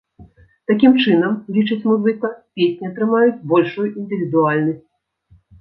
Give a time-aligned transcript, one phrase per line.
[0.71, 2.27] Такім чынам, лічыць музыка,
[2.61, 4.85] песні атрымаюць большую індывідуальнасць.